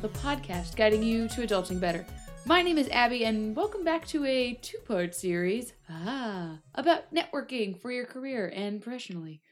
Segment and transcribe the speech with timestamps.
[0.00, 2.06] the podcast guiding you to adulting better.
[2.46, 7.78] My name is Abby, and welcome back to a two part series ah, about networking
[7.78, 9.42] for your career and professionally.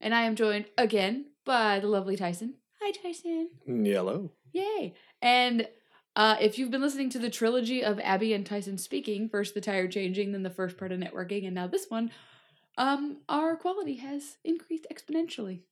[0.00, 2.54] And I am joined again by the lovely Tyson.
[2.80, 3.50] Hi, Tyson.
[3.66, 4.32] Yellow.
[4.52, 4.94] Yay.
[5.20, 5.68] And
[6.16, 9.60] uh, if you've been listening to the trilogy of Abby and Tyson speaking, first the
[9.60, 12.10] tire changing, then the first part of networking, and now this one,
[12.78, 15.62] um, our quality has increased exponentially.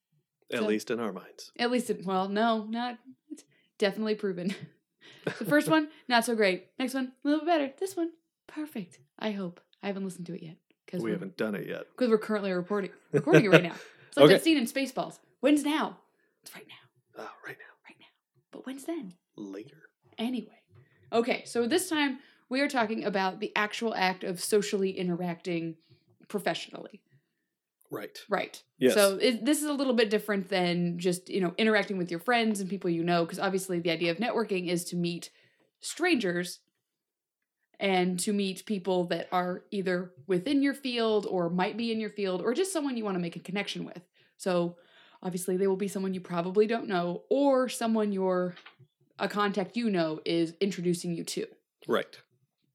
[0.52, 1.52] At So- least in our minds.
[1.59, 2.98] At least, it, well, no, not
[3.79, 4.55] definitely proven.
[5.25, 6.66] the first one, not so great.
[6.79, 7.73] Next one, a little bit better.
[7.79, 8.11] This one,
[8.47, 8.99] perfect.
[9.19, 9.61] I hope.
[9.83, 11.85] I haven't listened to it yet because We haven't done it yet.
[11.93, 13.75] because we're currently reporting recording it right now.
[14.09, 14.35] It's like Okay.
[14.35, 15.19] that scene in Spaceballs.
[15.41, 15.99] When's now?
[16.43, 17.23] It's right now.
[17.23, 17.73] Ah, right now.
[17.87, 18.07] Right now.
[18.51, 19.12] But when's then?
[19.37, 19.77] Later.
[20.16, 20.63] Anyway.
[21.13, 25.77] Okay, so this time we are talking about the actual act of socially interacting
[26.29, 27.02] professionally.
[27.90, 28.18] Right.
[28.29, 28.62] Right.
[28.79, 28.95] Yes.
[28.95, 32.20] So it, this is a little bit different than just, you know, interacting with your
[32.20, 35.30] friends and people you know, because obviously the idea of networking is to meet
[35.80, 36.60] strangers
[37.78, 42.10] and to meet people that are either within your field or might be in your
[42.10, 44.00] field or just someone you want to make a connection with.
[44.37, 44.76] So
[45.23, 48.54] obviously they will be someone you probably don't know or someone your
[49.18, 51.46] a contact you know is introducing you to.
[51.88, 52.18] Right.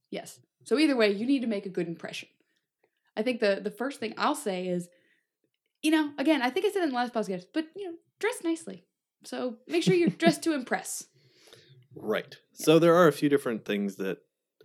[0.09, 0.39] Yes.
[0.63, 2.29] So either way, you need to make a good impression.
[3.15, 4.89] I think the the first thing I'll say is,
[5.81, 7.97] you know, again, I think I said it in the last podcast, but you know,
[8.19, 8.85] dress nicely.
[9.23, 11.05] So make sure you're dressed to impress.
[11.93, 12.37] Right.
[12.57, 12.65] Yeah.
[12.65, 14.19] So there are a few different things that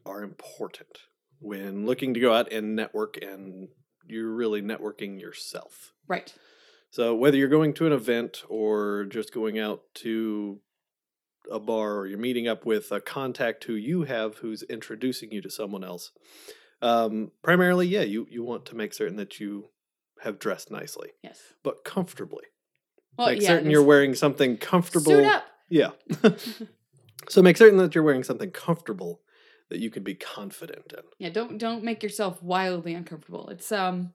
[0.04, 1.00] are important
[1.40, 3.66] when looking to go out and network and
[4.06, 5.92] you're really networking yourself.
[6.06, 6.32] Right.
[6.90, 10.60] So whether you're going to an event or just going out to
[11.50, 15.42] a bar or you're meeting up with a contact who you have who's introducing you
[15.42, 16.12] to someone else.
[16.82, 19.70] Um, primarily, yeah, you, you want to make certain that you
[20.22, 21.40] have dressed nicely, Yes.
[21.62, 22.44] but comfortably.
[23.18, 25.12] Well, make yeah, certain you're wearing something comfortable.
[25.12, 25.44] Suit up.
[25.68, 25.90] Yeah.
[27.28, 29.20] so make certain that you're wearing something comfortable
[29.68, 31.02] that you can be confident in.
[31.18, 33.48] Yeah, don't don't make yourself wildly uncomfortable.
[33.48, 34.12] It's um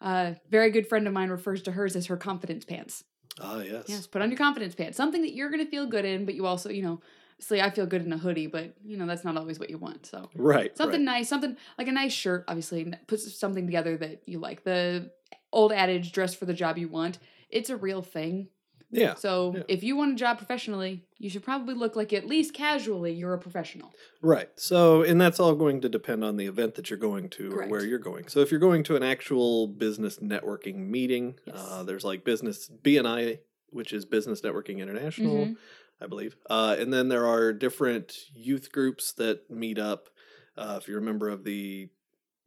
[0.00, 3.04] a very good friend of mine refers to hers as her confidence pants.
[3.40, 3.84] Ah, yes.
[3.88, 4.96] Yes, put on your confidence pants.
[4.96, 7.00] Something that you're gonna feel good in, but you also, you know,
[7.34, 9.78] obviously I feel good in a hoodie, but you know, that's not always what you
[9.78, 10.06] want.
[10.06, 10.76] So Right.
[10.76, 11.18] something right.
[11.18, 14.64] nice, something like a nice shirt, obviously, puts something together that you like.
[14.64, 15.10] The
[15.52, 17.18] old adage, dress for the job you want,
[17.50, 18.48] it's a real thing.
[18.90, 19.14] Yeah.
[19.14, 19.62] So yeah.
[19.68, 23.32] if you want a job professionally, you should probably look like at least casually you're
[23.32, 23.90] a professional.
[24.20, 24.50] Right.
[24.56, 27.66] So, and that's all going to depend on the event that you're going to or
[27.68, 28.28] where you're going.
[28.28, 31.56] So, if you're going to an actual business networking meeting, Yes.
[31.56, 33.38] uh, there's like business BNI,
[33.70, 35.56] which is Business Networking International, Mhm.
[35.98, 36.36] I believe.
[36.50, 40.10] Uh, and then there are different youth groups that meet up.
[40.54, 41.88] Uh, if you're a member of the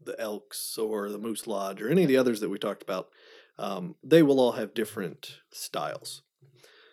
[0.04, 3.10] the Elks or the Moose Lodge or any of the others that we talked about,
[3.58, 6.22] um, they will all have different styles.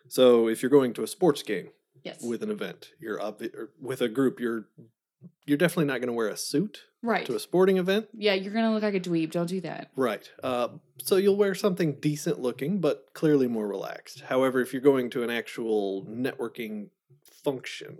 [0.08, 1.70] So, if you're going to a sports game
[2.04, 2.22] Yes.
[2.22, 4.68] with an event, you're obvi- with a group, you're
[5.46, 7.24] you're definitely not going to wear a suit right.
[7.26, 9.30] to a sporting event, Yeah, you're gonna look like a dweeb.
[9.30, 9.90] Don't do that.
[9.96, 10.28] right?
[10.42, 10.68] Uh,
[10.98, 14.22] so you'll wear something decent looking, but clearly more relaxed.
[14.22, 16.88] However, if you're going to an actual networking
[17.44, 17.98] function,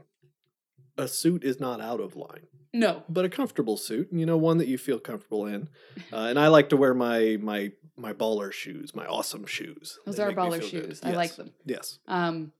[0.98, 3.02] a suit is not out of line, No.
[3.08, 5.68] but a comfortable suit, you know, one that you feel comfortable in.
[6.12, 9.98] Uh, and I like to wear my my my baller shoes, my awesome shoes.
[10.04, 11.00] Those They are baller shoes.
[11.02, 11.52] I like them.
[11.64, 11.98] Yes.
[12.06, 12.52] Um,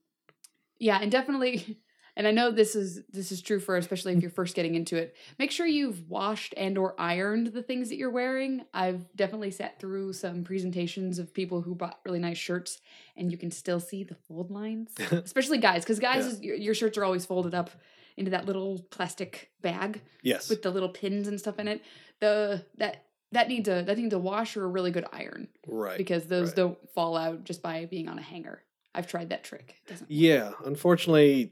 [0.79, 1.77] yeah, and definitely,
[2.15, 4.95] and I know this is this is true for especially if you're first getting into
[4.97, 5.15] it.
[5.37, 8.65] Make sure you've washed and or ironed the things that you're wearing.
[8.73, 12.79] I've definitely sat through some presentations of people who bought really nice shirts,
[13.15, 16.47] and you can still see the fold lines, especially guys, because guys, Yeah.
[16.47, 17.69] your, your shirts are always folded up
[18.17, 20.49] into that little plastic bag Yes.
[20.49, 21.81] with the little pins and stuff in it.
[22.19, 25.97] The that that needs a that needs a wash or a really good iron right.
[25.97, 26.55] because those right.
[26.55, 28.61] don't fall out just by being on a hanger.
[28.95, 29.75] I've tried that trick.
[29.85, 30.11] It doesn't.
[30.11, 31.51] Yeah, unfortunately,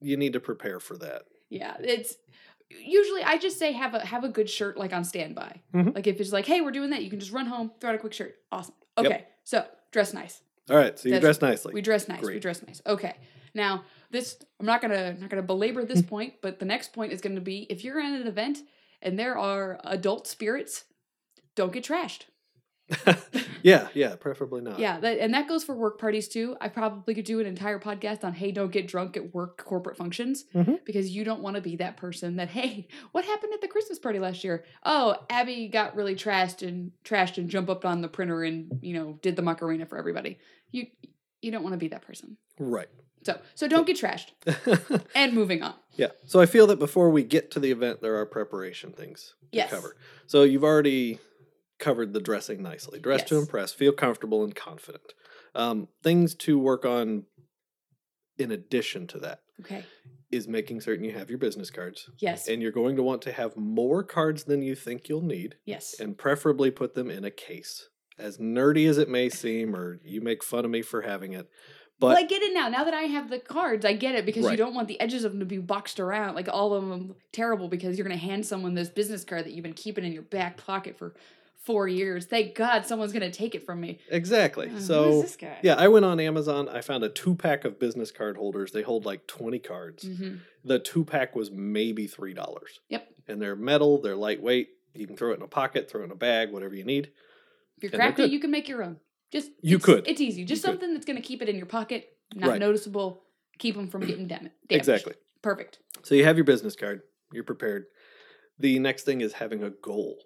[0.00, 1.22] you need to prepare for that.
[1.48, 2.16] Yeah, it's
[2.70, 5.62] usually I just say have a have a good shirt like on standby.
[5.74, 5.94] Mhm.
[5.94, 7.96] Like if it's like, hey, we're doing that, you can just run home, throw out
[7.96, 8.36] a quick shirt.
[8.52, 8.74] Awesome.
[8.98, 9.06] Yep.
[9.06, 10.42] Okay, so dress nice.
[10.70, 11.74] All right, so you dress nicely.
[11.74, 12.22] We dress nice.
[12.22, 12.80] We dress nice.
[12.86, 13.16] Okay.
[13.54, 16.06] Now this I'm not gonna not gonna belabor this hmm.
[16.06, 18.58] point, but the next point is gonna be if you're at an event
[19.02, 20.84] and there are adult spirits,
[21.54, 22.22] don't get trashed.
[23.62, 24.78] yeah, yeah, preferably not.
[24.78, 26.56] Yeah, that, and that goes for work parties too.
[26.60, 29.96] I probably could do an entire podcast on hey, don't get drunk at work corporate
[29.96, 30.84] functions Mhm.
[30.84, 33.98] because you don't want to be that person that hey, what happened at the Christmas
[33.98, 34.64] party last year?
[34.84, 38.94] Oh, Abby got really trashed and trashed and jumped up on the printer and you
[38.94, 40.38] know did the Macarena for everybody.
[40.70, 40.86] You
[41.40, 42.36] you don't want to be that person.
[42.58, 42.88] Right.
[43.22, 44.32] So so don't get trashed.
[45.14, 45.74] And moving on.
[45.94, 46.08] yeah.
[46.26, 49.56] So I feel that before we get to the event, there are preparation things to
[49.56, 49.70] Yes.
[49.70, 49.96] cover.
[50.26, 51.18] So you've already
[51.78, 52.98] covered the dressing nicely.
[53.00, 53.72] Dress to impress.
[53.72, 55.12] Feel comfortable and confident.
[55.54, 57.24] Um, things to work on
[58.38, 59.84] in addition to that Okay.
[60.30, 62.10] is making certain you have your business cards.
[62.18, 62.48] Yes.
[62.48, 66.00] And you're going to want to have more cards than you think you'll need, yes.
[66.00, 67.88] and preferably put them in a case.
[68.18, 71.48] As nerdy as it may seem, or you make fun of me for having it,
[72.00, 72.68] but well, I get it now.
[72.68, 75.24] Now that I have the cards, I get it because you don't want the edges
[75.24, 78.24] of them to be boxed around, like all of them terrible because you're going to
[78.24, 81.14] hand someone this business card that you've been keeping in your back pocket for
[81.62, 82.26] four years.
[82.26, 83.98] Thank God someone's going to take it from me.
[84.10, 84.68] exactly.
[84.70, 85.58] Uh, so this guy?
[85.62, 86.68] yeah, I went on Amazon.
[86.68, 88.72] I found a two pack of business card holders.
[88.72, 90.04] They hold like 20 cards.
[90.04, 92.36] hmm The two pack was maybe $3.
[92.88, 93.08] Yep.
[93.28, 94.68] And they're metal, they're lightweight.
[94.94, 97.10] You can throw it in a pocket, throw it in a bag, whatever you need.
[97.78, 98.98] If you're And crafty, you can make your own.
[99.32, 100.06] Just You it's- could.
[100.08, 100.44] It's easy.
[100.44, 100.70] Just could.
[100.72, 102.60] something that's going to keep it in your pocket, not Right.
[102.60, 103.22] noticeable.
[103.58, 104.54] Keep them from getting damaged.
[104.70, 105.14] Exactly.
[105.42, 105.78] Perfect.
[106.02, 107.02] So you have your business card,
[107.32, 107.86] you're prepared.
[108.58, 110.18] The next thing is having a goal.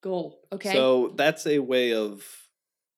[0.00, 0.40] Goal.
[0.52, 0.72] Okay.
[0.72, 2.24] So that's a way of,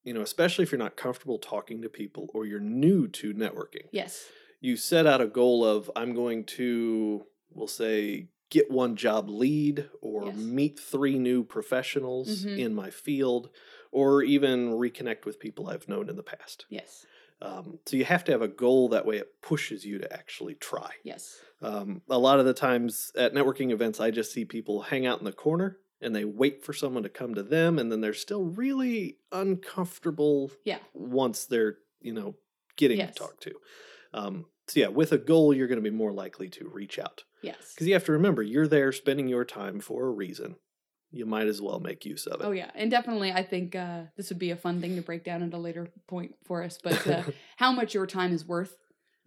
[0.05, 3.87] you know, especially if you're not comfortable talking to people or you're new to networking,
[3.93, 4.25] yes.
[4.61, 9.89] you set out a goal of, I'm going to, we'll say, get one job lead
[10.01, 10.37] or Yes.
[10.37, 12.59] meet three new professionals Mhm.
[12.59, 13.51] in my field
[13.91, 16.67] or even reconnect with people I've known in the past.
[16.69, 17.07] Yes.
[17.41, 20.55] Um, so you have to have a goal that way it pushes you to actually
[20.55, 20.93] try.
[21.03, 21.41] Yes.
[21.61, 25.19] Um, a lot of the times at networking events, I just see people hang out
[25.19, 28.13] in the corner and they wait for someone to come to them, and then they're
[28.15, 30.79] still really uncomfortable Yeah.
[30.93, 32.35] once they're you know
[32.77, 33.15] getting Yes.
[33.15, 33.53] talked to.
[34.15, 37.25] Um, so yeah, with a goal, you're going to be more likely to reach out
[37.43, 37.73] Yes.
[37.75, 40.57] because you have to remember you're there spending your time for a reason.
[41.11, 42.45] You might as well make use of it.
[42.47, 45.25] Oh yeah, and definitely, I think uh, this would be a fun thing to break
[45.25, 46.79] down at a later point for us.
[46.83, 47.23] But uh,
[47.57, 48.77] how much your time is worth,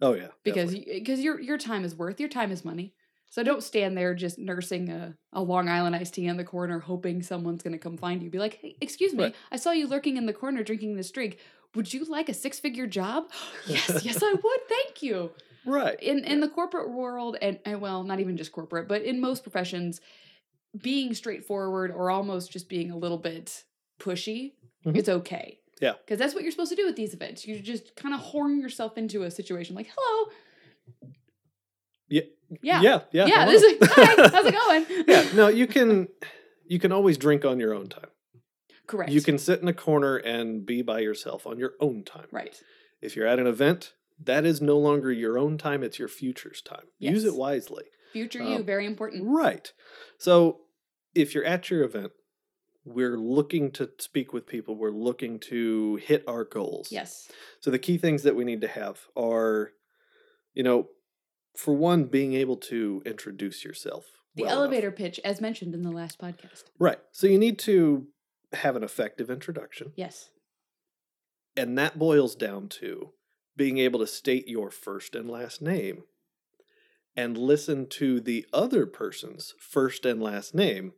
[0.00, 2.94] Oh yeah, because because your your time is worth your time is money.
[3.28, 6.78] So don't stand there just nursing a, a Long Island iced tea in the corner,
[6.78, 8.30] hoping someone's going to come find you.
[8.30, 9.34] Be like, hey, excuse me, Right.
[9.52, 11.38] I saw you lurking in the corner drinking this drink.
[11.74, 13.24] Would you like a six figure job?
[13.66, 14.60] yes, yes, I would.
[14.68, 15.32] Thank you.
[15.66, 16.00] right.
[16.00, 19.42] in in the corporate world and, and well not even just corporate but in most
[19.42, 20.00] professions
[20.80, 23.64] being straightforward or almost just being a little bit
[23.98, 24.52] pushy
[24.86, 24.96] Mhm.
[24.96, 25.94] it's okay Yeah.
[26.04, 28.60] because that's what you're supposed to do with these events you just kind of horn
[28.60, 30.30] yourself into a situation like hello
[32.08, 32.22] Yeah.
[32.62, 33.26] Yeah yeah, yeah.
[33.26, 36.08] yeah, this is hi how's it going yeah, no, you can
[36.66, 38.10] you can always drink on your own time.
[38.86, 42.26] correct You can sit in a corner and be by yourself on your own time.
[42.32, 42.60] right
[43.00, 43.92] If you're at an event,
[44.24, 46.86] that is no longer your own time, it's your future's time.
[46.98, 47.84] Use it wisely.
[48.12, 49.72] future you Um, very important Right.
[50.18, 50.60] So,
[51.14, 52.12] if you're at your event,
[52.84, 56.90] we're looking to speak with people, we're looking to hit our goals.
[56.90, 57.28] yes
[57.60, 59.72] So, the key things that we need to have are,
[60.54, 60.88] you know,
[61.56, 64.04] for one, being able to introduce yourself.
[64.34, 64.58] the well enough.
[64.62, 66.98] elevator pitch as mentioned in the last podcast Right.
[67.12, 68.06] So, you need to
[68.52, 69.92] have an effective introduction.
[69.96, 70.30] yes
[71.56, 73.10] And that boils down to
[73.56, 76.02] being able to state your first and last name
[77.16, 80.92] and listen to the other person's first and last name.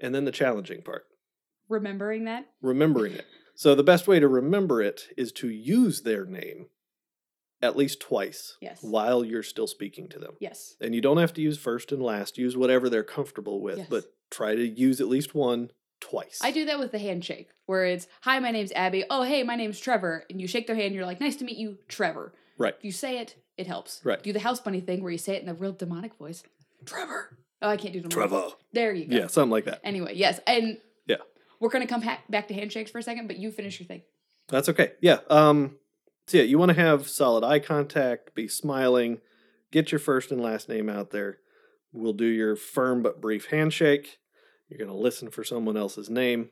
[0.00, 1.04] And then the challenging part,
[1.68, 3.26] remembering that remembering it.
[3.54, 6.66] So, the best way to remember it is to use their name
[7.60, 10.34] at least twice yes while you're still speaking to them.
[10.40, 13.78] yes And you don't have to use first and last, use whatever they're comfortable with,
[13.78, 13.86] Yes.
[13.90, 16.38] but try to use at least one twice.
[16.42, 19.56] I do that with the handshake, where it's "Hi, my name's Abby." Oh, hey, my
[19.56, 20.94] name's Trevor, and you shake their hand.
[20.94, 22.74] You're like, "Nice to meet you, Trevor." Right.
[22.78, 24.00] If you say it, it helps.
[24.04, 24.22] Right.
[24.22, 26.44] Do the house bunny thing where you say it in a real demonic voice.
[26.84, 27.36] Trevor.
[27.60, 28.12] Oh, I can't do demonic.
[28.30, 28.48] Trevor.
[28.72, 29.16] There you go.
[29.16, 29.80] Yeah, something like that.
[29.82, 31.16] Anyway, yes, and Yeah.
[31.58, 34.02] we're gonna come ha- back to handshakes for a second, but you finish your thing.
[34.46, 34.92] That's okay.
[35.00, 35.18] Yeah.
[35.28, 35.78] Um
[36.28, 39.20] so yeah, you want to have solid eye contact, be smiling,
[39.72, 41.38] get your first and last name out there.
[41.92, 44.18] We'll do your firm but brief handshake.
[44.68, 46.50] You're going to listen for someone else's name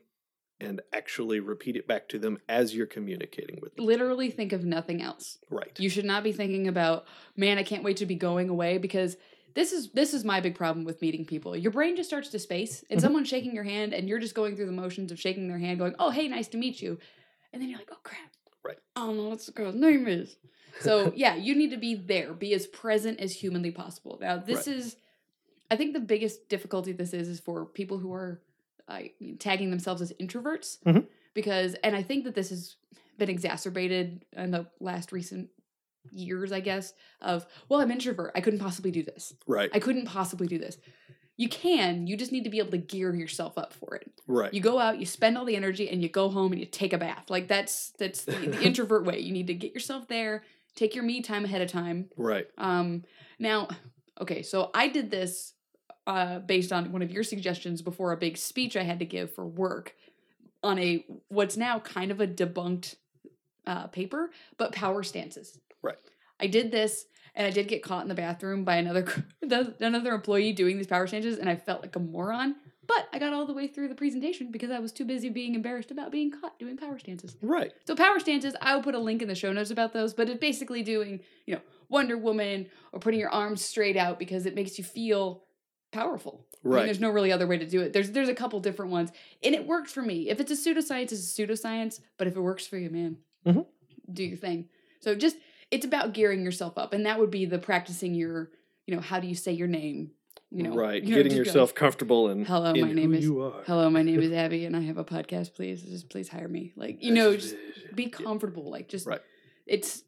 [0.59, 3.85] and actually repeat it back to them as you're communicating with them.
[3.85, 5.37] Literally, think of nothing else.
[5.51, 5.79] Right.
[5.79, 7.05] You should not be thinking about,
[7.35, 9.15] man, I can't wait to be going away because
[9.53, 11.55] this is this is my big problem with meeting people.
[11.55, 13.01] Your brain just starts to space, and Mhm.
[13.03, 15.77] someone's shaking your hand, and you're just going through the motions of shaking their hand,
[15.79, 16.97] going, "Oh, hey, nice to meet you,"
[17.53, 18.33] and then you're like, "Oh crap,
[18.67, 18.77] Right.
[18.95, 20.35] I don't know what the girl's name is."
[20.81, 24.17] So yeah, you need to be there, be as present as humanly possible.
[24.21, 24.75] Now, this Right.
[24.77, 24.95] is,
[25.71, 28.41] I think, the biggest difficulty this is is for people who are
[28.89, 29.01] uh,
[29.39, 31.05] tagging themselves as introverts, Mhm.
[31.33, 32.77] because, and I think that this has
[33.17, 35.49] been exacerbated in the last recent
[36.11, 38.31] years, I guess, of, well, I'm introvert.
[38.33, 39.33] I couldn't possibly do this.
[39.45, 39.69] Right.
[39.73, 40.77] I couldn't possibly do this.
[41.37, 44.11] You can, you just need to be able to gear yourself up for it.
[44.25, 44.51] right.
[44.51, 46.93] You go out, you spend all the energy, and you go home and you take
[46.93, 47.29] a bath.
[47.29, 49.19] Like that's that's the, the introvert way.
[49.19, 50.43] You need to get yourself there,
[50.75, 52.09] take your me time ahead of time.
[52.17, 52.47] right.
[52.57, 53.03] Um
[53.37, 53.67] now,
[54.19, 55.53] okay, so I did this
[56.07, 59.33] uh based on one of your suggestions before a big speech I had to give
[59.35, 59.93] for work
[60.63, 62.95] on a what's now kind of a debunked
[63.67, 65.59] uh paper, but power stances.
[65.83, 65.97] Right.
[66.39, 67.05] I did this
[67.37, 69.05] and I did get caught in the bathroom by another
[69.41, 72.55] another employee doing these power changes and I felt like a moron.
[72.87, 75.55] But I got all the way through the presentation because I was too busy being
[75.55, 77.35] embarrassed about being caught doing power stances.
[77.41, 77.73] Right.
[77.85, 80.39] So power stances, I'll put a link in the show notes about those, but it's
[80.39, 84.77] basically doing, you know, Wonder Woman or putting your arms straight out because it makes
[84.77, 85.43] you feel
[85.91, 86.45] powerful.
[86.63, 86.85] I mean, Right.
[86.85, 87.91] there's no really other way to do it.
[87.91, 89.11] There's there's a couple different ones.
[89.43, 90.29] And it worked for me.
[90.29, 93.65] If it's a pseudoscience, it's a pseudoscience, but if it works for you, man, Mhm.
[94.11, 94.69] do your thing.
[95.01, 95.35] So just
[95.71, 96.93] it's about gearing yourself up.
[96.93, 98.49] And that would be the practicing your,
[98.85, 100.11] you know, how do you say your name?
[100.49, 101.03] You know, right.
[101.03, 103.63] you know, Getting yourself comfortable and Hello, my name is you are.
[103.65, 105.53] Hello, my name is Abby and I have a podcast.
[105.55, 106.71] Please just please hire me.
[106.77, 107.55] Like, you know, just
[107.95, 109.19] be comfortable like just Right.
[109.65, 110.03] it's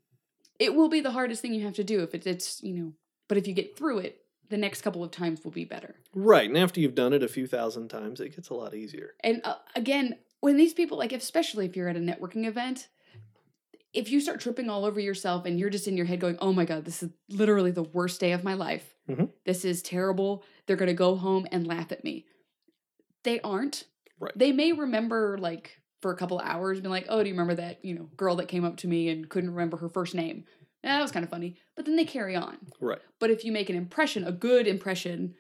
[0.60, 2.94] it will be the hardest thing you have to do if it's it's you know
[3.28, 6.48] but if you get through it the next couple of times will be better Right.
[6.48, 9.12] And after you've done it a few thousand times, it gets a lot easier.
[9.24, 12.88] and uh, again when these people like especially if you're at a networking event
[13.94, 16.54] if you start tripping all over yourself and you're just in your head going oh
[16.54, 19.32] my god this is literally the worst day of my life Mhm.
[19.46, 22.26] this is terrible they're going to go home and laugh at me
[23.24, 23.86] they aren't
[24.20, 24.32] Right.
[24.36, 27.56] they may remember like for a couple of hours being like oh do you remember
[27.56, 30.44] that you know girl that came up to me and couldn't remember her first name
[30.84, 33.00] "Eh, that was kind of funny but then they carry on Right.
[33.20, 35.36] but if you make an impression a good impression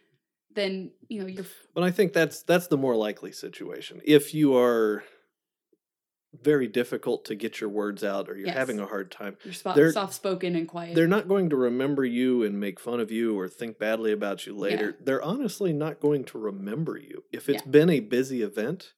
[0.55, 4.01] then you know you're But I think that's that's the more likely situation.
[4.03, 5.03] If you are
[6.43, 8.57] very difficult to get your words out or you're Yes.
[8.57, 12.05] having a hard time, you're spot, soft spoken and quiet they're not going to remember
[12.05, 14.95] you and make fun of you or think badly about you later.
[15.03, 17.23] They're honestly not going to remember you.
[17.31, 17.71] If it's Yeah.
[17.71, 18.93] been a busy event,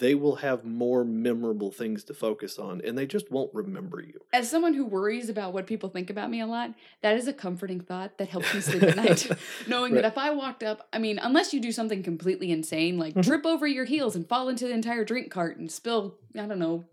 [0.00, 4.20] they will have more memorable things to focus on and they just won't remember you.
[4.32, 6.70] as someone who worries about what people think about me a lot
[7.02, 9.30] that is a comforting thought that helps me sleep at night
[9.68, 10.02] knowing Right.
[10.02, 13.20] that if i walked up i mean unless you do something completely insane like mm-hmm.
[13.28, 16.58] trip over your heels and fall into the entire drink cart and spill i don't
[16.58, 16.84] know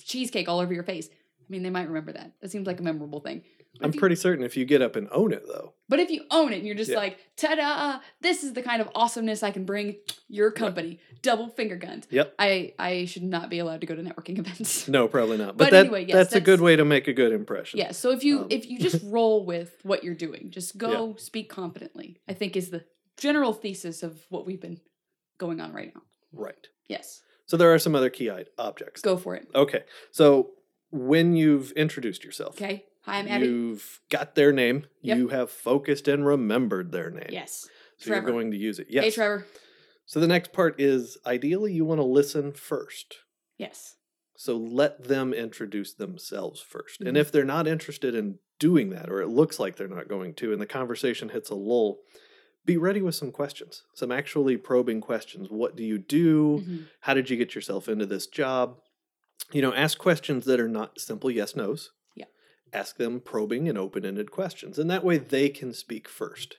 [0.00, 2.84] cheesecake all over your face i mean they might remember that that seems like a
[2.84, 3.42] memorable thing
[3.80, 5.74] I'm you- pretty certain if you get up and own it though.
[5.88, 6.96] but if you own it and you're just Yeah.
[6.98, 9.96] like ta-da this is the kind of awesomeness i can bring
[10.28, 12.34] your company double finger guns Yep.
[12.38, 15.56] i i should not be allowed to go to networking events No, probably not.
[15.56, 17.78] But, But that, anyway, yes, that's, a good way to make a good impression.
[17.78, 21.14] Yeah, so if you Um, if you just roll with what you're doing, just go
[21.18, 22.20] speak confidently.
[22.28, 22.84] I think is the
[23.16, 24.80] general thesis of what we've been
[25.38, 26.02] going on right now.
[26.32, 26.66] Right.
[26.88, 29.00] Yes, So there are some other key objects.
[29.02, 29.48] go for it.
[29.54, 29.82] Okay.
[30.10, 30.50] So
[30.90, 32.84] when you've introduced yourself, Okay.
[33.08, 33.46] Hi, I'm Abby.
[33.46, 35.16] you've got their name, Yep.
[35.18, 37.28] you have focused and remembered their name.
[37.30, 37.68] Yes.
[37.96, 38.88] So you're going to use it.
[38.90, 39.04] Yes.
[39.04, 39.46] Hey, Trevor.
[40.06, 43.16] So the next part is ideally you want to listen first.
[43.56, 43.96] Yes.
[44.36, 47.20] So let them introduce themselves 1st And Mhm.
[47.20, 50.52] if they're not interested in doing that, or it looks like they're not going to,
[50.52, 52.00] and the conversation hits a lull,
[52.64, 55.48] be ready with some questions, some actually probing questions.
[55.50, 56.60] What do you do?
[56.66, 56.86] Mhm.
[57.00, 58.80] How did you get yourself into this job?
[59.52, 61.90] You know, ask questions that are not simple yes nos.
[62.72, 64.78] Ask them probing and open ended questions.
[64.78, 66.58] And that way they can speak first.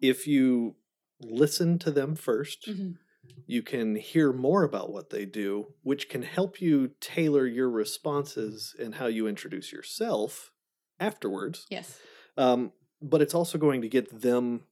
[0.00, 0.76] If you
[1.20, 2.98] listen to them 1st Mhm.
[3.46, 8.74] you can hear more about what they do, which can help you tailor your responses
[8.78, 10.52] and how you introduce yourself
[11.00, 11.66] afterwards.
[11.70, 11.98] Yes.
[12.36, 14.64] Um, but it's also going to get them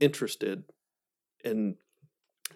[0.00, 0.64] interested
[1.44, 1.76] and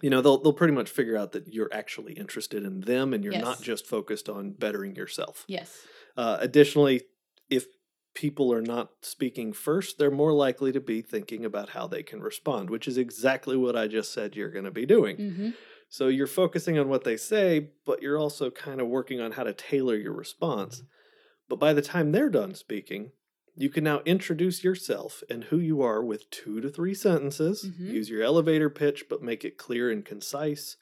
[0.03, 3.25] you know they'll they'll pretty much figure out that you're actually interested in them and
[3.25, 5.45] you're not just focused on bettering yourself.
[5.49, 5.87] Yes.
[6.17, 7.03] Uh, additionally,
[7.51, 7.67] if
[8.15, 12.21] people are not speaking first, they're more likely to be thinking about how they can
[12.23, 15.17] respond, which is exactly what I just said you're going to be doing.
[15.17, 15.51] hmm
[15.89, 19.43] So you're focusing on what they say, but you're also kind of working on how
[19.45, 20.83] to tailor your response.
[21.49, 23.11] But by the time they're done speaking,
[23.57, 27.65] you can now introduce yourself and who you are with two to three sentences.
[27.65, 27.93] Mhm.
[27.93, 30.77] Use your elevator pitch, but make it clear and concise.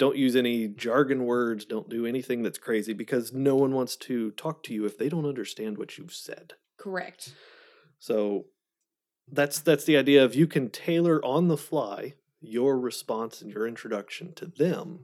[0.00, 1.66] Don't use any jargon words.
[1.66, 5.10] Don't do anything that's crazy because no one wants to talk to you if they
[5.10, 6.54] don't understand what you've said.
[6.78, 7.34] Correct.
[7.98, 8.46] So
[9.30, 13.68] that's that's the idea of you can tailor on the fly your response and your
[13.68, 15.00] introduction to them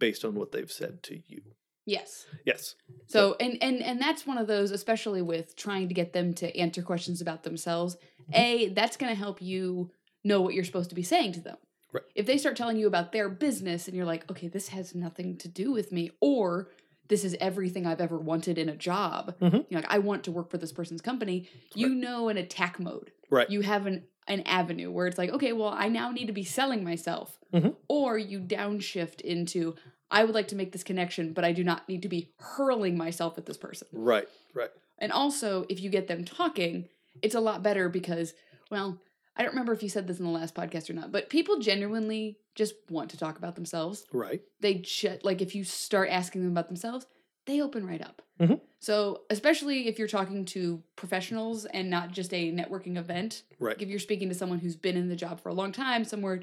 [0.00, 1.42] based on what they've said to you.
[1.86, 2.26] Yes.
[2.44, 2.74] Yes.
[3.06, 6.58] So and and and that's one of those, especially with trying to get them to
[6.58, 7.94] answer questions about themselves.
[8.22, 8.32] Mm-hmm.
[8.34, 9.92] A, that's going to help you
[10.24, 11.56] know what you're supposed to be saying to them.
[11.92, 12.04] Right.
[12.14, 15.36] If they start telling you about their business and you're like, okay, this has nothing
[15.38, 16.68] to do with me, or
[17.08, 19.34] this is everything I've ever wanted in a job.
[19.40, 19.66] Mhm.
[19.68, 21.48] You're like, I want to work for this person's company.
[21.74, 21.96] You Right.
[21.96, 23.10] know, an attack mode.
[23.30, 23.50] Right.
[23.50, 26.44] You have an an avenue where it's like, okay, well, I now need to be
[26.44, 27.74] selling myself, Mhm.
[27.88, 29.74] or you downshift into,
[30.08, 32.96] I would like to make this connection, but I do not need to be hurling
[32.96, 33.88] myself at this person.
[33.92, 34.28] Right.
[34.54, 34.70] Right.
[34.98, 36.88] And also, if you get them talking,
[37.22, 38.34] it's a lot better because,
[38.70, 39.00] well,
[39.40, 41.58] I don't remember if you said this in the last podcast or not, but people
[41.60, 44.04] genuinely just want to talk about themselves.
[44.12, 44.42] Right.
[44.60, 47.06] They ju- like if you start asking them about themselves,
[47.46, 48.20] they open right up.
[48.38, 48.60] Mhm.
[48.80, 53.76] So, especially if you're talking to professionals and not just a networking event, Right.
[53.78, 56.04] like if you're speaking to someone who's been in the job for a long time,
[56.04, 56.42] somewhere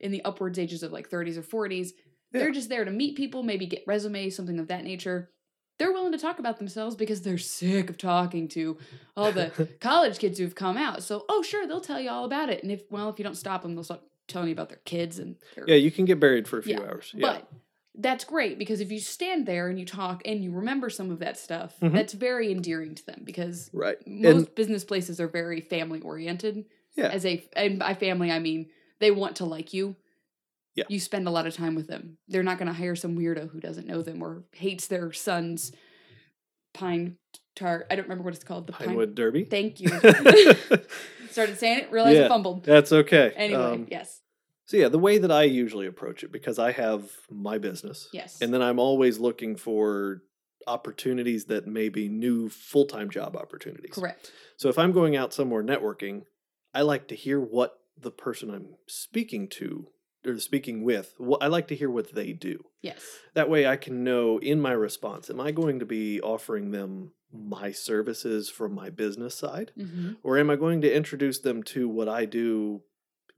[0.00, 1.92] in the upwards ages of like 30s or 40s,
[2.32, 5.30] they're just there to meet people, maybe get resumes, something of that nature.
[5.78, 8.78] They're willing to talk about themselves because they're sick of talking to
[9.16, 9.50] all the
[9.80, 11.02] college kids who've come out.
[11.02, 12.62] So, oh, sure, they'll tell you all about it.
[12.62, 15.18] And if, well, if you don't stop them, they'll start telling you about their kids
[15.18, 17.12] and their yeah, you can get buried for a few Yeah, hours.
[17.14, 17.20] Yeah.
[17.32, 17.48] but
[17.96, 21.18] that's great because if you stand there and you talk and you remember some of
[21.18, 21.92] that stuff, Mhm.
[21.92, 23.96] that's very endearing to them because right.
[24.06, 26.64] most And business places are very family oriented.
[26.94, 27.08] Yeah.
[27.08, 28.68] As a and by family I mean
[29.00, 29.96] they want to like you.
[30.74, 30.84] Yeah.
[30.88, 32.16] You spend a lot of time with them.
[32.28, 35.72] They're not going to hire some weirdo who doesn't know them or hates their son's
[36.72, 37.16] pine
[37.54, 37.86] tart.
[37.90, 38.66] I don't remember what it's called.
[38.66, 38.88] The pine.
[38.88, 39.44] Pinewood Derby.
[39.44, 39.88] Thank you.
[41.30, 42.64] Started saying it, realized I fumbled.
[42.64, 43.32] That's okay.
[43.36, 44.20] Anyway, Um, yes.
[44.66, 48.08] So yeah, the way that I usually approach it because I have my business.
[48.12, 48.40] Yes.
[48.40, 50.22] And then I'm always looking for
[50.66, 53.92] opportunities that may be new full-time job opportunities.
[53.94, 54.30] Correct.
[54.56, 56.22] So if I'm going out somewhere networking,
[56.72, 59.88] I like to hear what the person I'm speaking to
[60.26, 62.64] or speaking with, what I like to hear what they do.
[62.80, 63.02] Yes.
[63.34, 67.12] That way I can know in my response, am I going to be offering them
[67.32, 69.72] my services from my business side?
[69.76, 72.82] hmm Or am I going to introduce them to what I do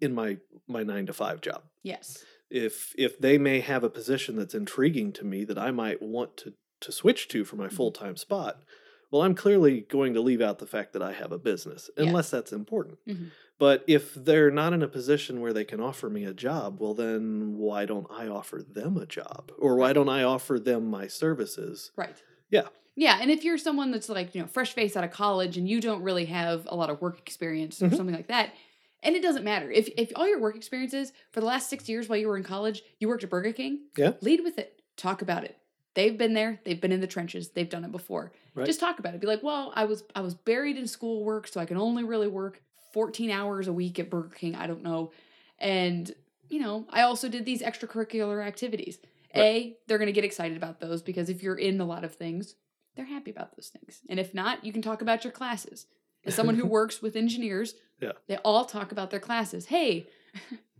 [0.00, 1.62] in my my nine to five job?
[1.83, 2.25] Yes.
[2.50, 6.37] if if they may have a position that's intriguing to me that I might want
[6.38, 7.73] to to switch to for my Mhm.
[7.73, 8.62] full time spot,
[9.11, 12.04] well, I'm clearly going to leave out the fact that I have a business Yeah.
[12.04, 12.99] unless that's important.
[13.06, 13.30] Mhm.
[13.58, 16.94] But if they're not in a position where they can offer me a job, well,
[16.94, 21.06] then why don't I offer them a job, or why don't I offer them my
[21.06, 21.92] services?
[21.96, 22.20] Right.
[22.50, 22.68] Yeah.
[22.96, 25.68] Yeah, and if you're someone that's like, you know, fresh face out of college and
[25.68, 27.96] you don't really have a lot of work experience or Mhm.
[27.96, 28.54] something like that,
[29.02, 29.70] and it doesn't matter.
[29.70, 32.37] If if all your work experience is for the last 6 years while you were
[32.37, 34.14] in college, you worked at Burger King, Yeah.
[34.20, 34.81] lead with it.
[34.96, 35.57] Talk about it.
[35.94, 38.33] They've been there, they've been in the trenches, they've done it before.
[38.54, 38.66] Right.
[38.66, 39.20] Just talk about it.
[39.20, 42.28] Be like, "Well, I was I was buried in schoolwork, so I can only really
[42.28, 42.61] work
[42.92, 45.12] 14 hours a week at Burger King, I don't know."
[45.59, 46.12] And,
[46.48, 48.98] you know, I also did these extracurricular activities.
[49.37, 52.14] A, they're going to get excited about those because if you're in a lot of
[52.14, 52.54] things,
[52.94, 54.00] they're happy about those things.
[54.09, 55.87] And if not, you can talk about your classes.
[56.24, 58.12] As someone who works with engineers, Yeah.
[58.28, 59.66] they all talk about their classes.
[59.66, 60.07] Hey,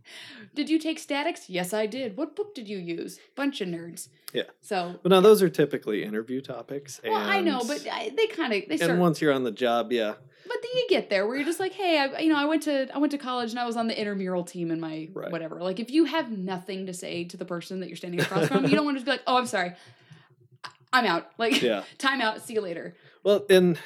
[0.53, 1.49] did you take statics?
[1.49, 2.17] Yes, I did.
[2.17, 3.19] What book did you use?
[3.35, 4.09] Bunch of nerds.
[4.33, 4.43] Yeah.
[4.61, 6.99] So, But now those are typically interview topics.
[7.03, 8.91] well, I know, but I, they kind of they start.
[8.91, 10.13] and once you're on the job, yeah,
[10.47, 12.63] but then you get there where you're just like, hey, I, you know, I went
[12.63, 15.31] to I went to college and I was on the intramural team in my Right.
[15.31, 15.61] whatever.
[15.61, 18.65] Like, if you have nothing to say to the person that you're standing across from,
[18.65, 19.73] you don't want to just be like, oh, I'm sorry,
[20.93, 21.31] I'm out.
[21.37, 21.83] Like, yeah.
[21.97, 22.41] time out.
[22.41, 22.95] See you later.
[23.23, 23.79] Well, and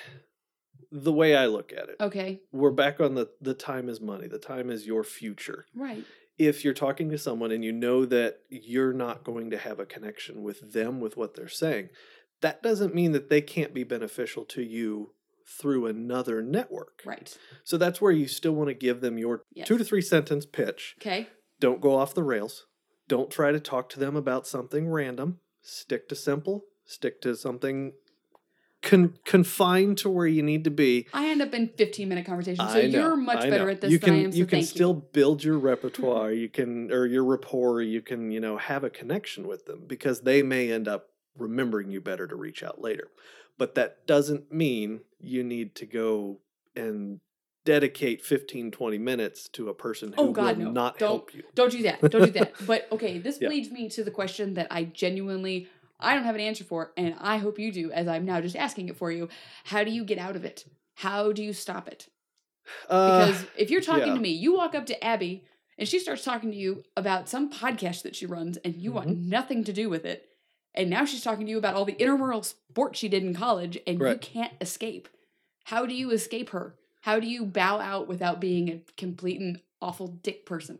[0.91, 2.41] the way I look at it, Okay.
[2.51, 4.27] we're back on the the time is money.
[4.27, 5.65] The time is your future.
[5.75, 6.03] Right.
[6.37, 9.85] If you're talking to someone and you know that you're not going to have a
[9.85, 11.89] connection with them with what they're saying,
[12.41, 15.13] that doesn't mean that they can't be beneficial to you
[15.45, 17.01] through another network.
[17.05, 17.37] Right.
[17.63, 19.67] So that's where you still want to give them your Yes.
[19.67, 20.95] two to three sentence pitch.
[21.01, 21.27] Okay.
[21.59, 22.65] Don't go off the rails.
[23.07, 25.39] Don't try to talk to them about something random.
[25.61, 26.63] Stick to simple.
[26.85, 27.93] Stick to something
[28.81, 31.07] con- confined to where you need to be.
[31.13, 33.71] I end up in 15 minute conversations, so know, you're much I better know.
[33.71, 34.31] at this you than can, I am.
[34.31, 35.03] So you can still you.
[35.13, 36.31] build your repertoire.
[36.31, 37.81] you can or your rapport.
[37.81, 41.89] You can you know have a connection with them because they may end up remembering
[41.91, 43.07] you better to reach out later.
[43.57, 46.39] But that doesn't mean you need to go
[46.75, 47.19] and
[47.65, 50.71] dedicate 15 20 minutes to a person who Oh, God, will no.
[50.71, 51.43] not Don't- help you.
[51.55, 52.01] Don't do that.
[52.01, 52.53] Don't do that.
[52.65, 53.49] But okay, this Yeah.
[53.49, 55.67] leads me to the question that I genuinely
[55.99, 58.55] I don't have an answer for, and I hope you do, as I'm now just
[58.55, 59.27] asking it for you.
[59.65, 60.65] How do you get out of it?
[60.95, 62.07] How do you stop it?
[62.89, 64.13] Uh, Because if you're talking yeah.
[64.13, 65.43] to me, you walk up to Abby
[65.77, 69.07] and she starts talking to you about some podcast that she runs, and you want
[69.09, 69.29] Mm-hmm.
[69.29, 70.25] nothing to do with it.
[70.75, 73.77] And now she's talking to you about all the intramural sports she did in college,
[73.87, 75.07] and you can't escape.
[75.65, 76.75] How do you escape her?
[77.01, 80.79] How do you bow out without being a complete and awful dick person?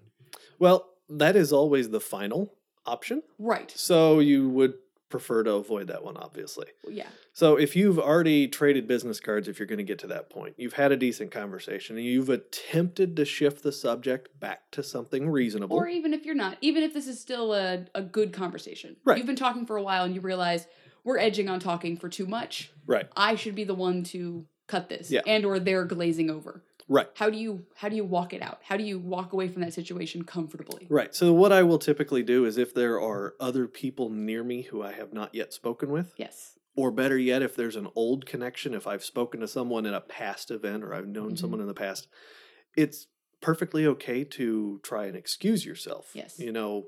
[0.60, 2.54] well, that is always the final
[2.86, 3.24] option.
[3.40, 3.72] Right.
[3.76, 4.74] So you would
[5.10, 6.68] prefer to avoid that one, obviously.
[6.88, 7.08] Yeah.
[7.34, 10.54] So if you've already traded business cards, if you're going to get to that point,
[10.58, 15.30] you've had a decent conversation and you've attempted to shift the subject back to something
[15.30, 15.78] reasonable.
[15.78, 18.96] Or even if you're not, even if this is still a, a good conversation.
[19.04, 19.18] Right.
[19.18, 20.68] You've been talking for a while and you realize
[21.04, 22.72] we're edging on talking for too much.
[22.86, 23.08] right.
[23.18, 25.10] I should be the one to cut this.
[25.10, 25.22] Yeah.
[25.26, 26.64] And or they're glazing over.
[26.92, 27.08] Right.
[27.14, 28.60] How do you how do you walk it out?
[28.64, 30.88] How do you walk away from that situation comfortably?
[30.90, 31.14] Right.
[31.16, 34.82] So what I will typically do is if there are other people near me who
[34.82, 36.58] I have not yet spoken with, Yes.
[36.76, 40.02] or better yet, if there's an old connection, if I've spoken to someone in a
[40.02, 41.38] past event or I've known Mhm.
[41.40, 42.08] someone in the past,
[42.76, 43.06] it's
[43.40, 46.12] perfectly okay to try and excuse yourself.
[46.16, 46.40] Yes.
[46.40, 46.88] You know,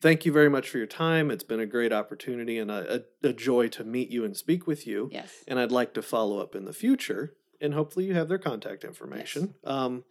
[0.00, 1.30] thank you very much for your time.
[1.30, 4.66] It's been a great opportunity and a, a, a joy to meet you and speak
[4.66, 5.08] with you.
[5.12, 5.44] Yes.
[5.46, 7.34] And I'd like to follow up in the future.
[7.62, 9.54] And hopefully you have their contact information.
[9.64, 10.04] Um,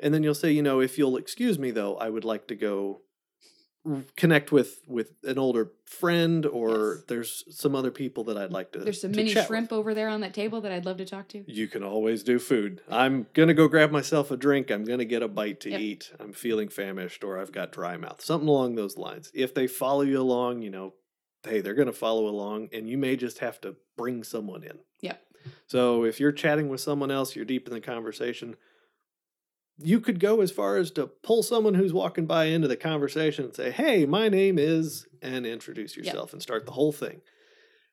[0.00, 2.54] and then you'll say, you know, if you'll excuse me, though, I would like to
[2.54, 3.00] go
[4.16, 7.04] connect with with an older friend or Yes.
[7.08, 9.72] there's some other people that I'd like to There's some to mini chat with." shrimp
[9.72, 11.44] over there on that table that I'd love to talk to.
[11.50, 12.82] You can always do food.
[12.90, 14.70] I'm gonna go grab myself a drink.
[14.70, 15.80] I'm gonna get a bite to Yep.
[15.80, 16.12] eat.
[16.20, 18.20] I'm feeling famished or I've got dry mouth.
[18.20, 19.30] Something along those lines.
[19.32, 20.94] If they follow you along, you know,
[21.44, 24.80] hey, they're gonna follow along and you may just have to bring someone in.
[25.00, 25.22] Yep.
[25.66, 28.56] So if you're chatting with someone else, you're deep in the conversation.
[29.80, 33.44] You could go as far as to pull someone who's walking by into the conversation
[33.46, 37.20] and say, Hey, my name is, and introduce yourself and start the whole thing.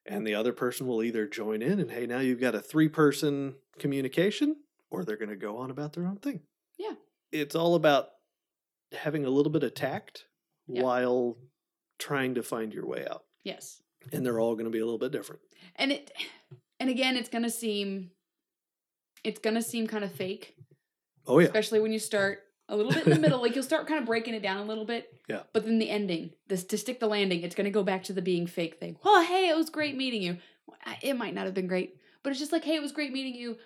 [0.05, 2.88] And the other person will either join in and, hey, now you've got a three
[2.89, 4.55] person communication,
[4.89, 6.41] or they're going to go on about their own thing.
[6.77, 6.93] Yeah.
[7.31, 8.10] It's all about
[8.91, 10.25] having a little bit of tact
[10.67, 10.84] Yep.
[10.84, 11.38] while
[11.99, 13.23] trying to find your way out.
[13.43, 13.81] Yes.
[14.12, 15.41] And they're all going to be a little bit different.
[15.75, 16.12] And it
[16.79, 18.11] and again it's gonna seem
[19.23, 20.55] it's gonna seem kind of fake.
[21.27, 21.45] Oh, yeah.
[21.47, 23.41] Especially when you start a little bit in the middle.
[23.41, 25.11] Like you'll start kind of breaking it down a little bit.
[25.27, 25.41] Yeah.
[25.53, 28.21] But then the ending, this to stick the landing, it's gonna go back to the
[28.21, 28.95] being fake thing.
[29.03, 30.38] Well, hey, it was great meeting you.
[31.01, 33.33] It might not have been great, but it's just like, hey, it was great meeting
[33.33, 33.57] you.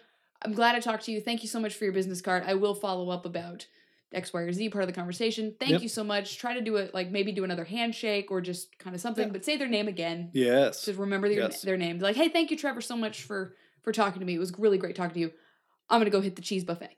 [0.41, 1.19] I'm glad I talked to you.
[1.19, 2.43] Thank you so much for your business card.
[2.48, 3.67] I will follow up about
[4.13, 5.56] X, Y, or Z part of the conversation.
[5.60, 5.82] Thank Yep.
[5.84, 6.38] you so much.
[6.38, 9.32] Try to do it like maybe do another handshake or just kind of something, Yeah.
[9.34, 10.32] but say their name again.
[10.34, 10.86] Yes.
[10.86, 11.62] Just remember their, Yes.
[11.62, 11.98] their name.
[12.00, 14.36] Be Like, hey, thank you, Trevor, so much for for talking to me.
[14.36, 15.32] It was really great talking to you.
[15.89, 16.95] I'm gonna go hit the cheese buffet.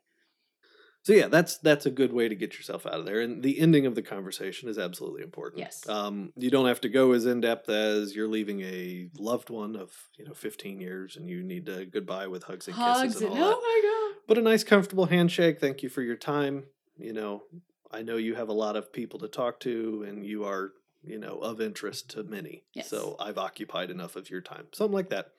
[1.04, 3.22] So yeah, that's that's a good way to get yourself out of there.
[3.22, 5.60] And the ending of the conversation is absolutely important.
[5.60, 5.88] Yes.
[5.90, 9.76] Um, you don't have to go as in depth as you're leaving a loved one
[9.76, 13.22] of you know 15 years, and you need to goodbye with hugs and Hugs kisses
[13.24, 13.62] and and all oh that.
[13.62, 13.82] my
[14.14, 14.22] god.
[14.28, 15.60] But a nice, comfortable handshake.
[15.60, 16.66] Thank you for your time.
[16.98, 17.44] You know,
[17.92, 20.74] I know you have a lot of people to talk to, and you are
[21.04, 22.64] you know of interest to many.
[22.74, 22.90] Yes.
[22.90, 24.68] So I've occupied enough of your time.
[24.74, 25.32] Something like that.